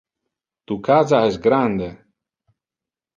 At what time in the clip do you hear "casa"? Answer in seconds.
0.87-1.19